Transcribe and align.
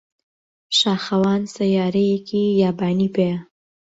شاخەوان 0.77 1.41
سەیارەیەکی 1.55 2.45
یابانی 2.61 3.13
پێیە. 3.15 3.39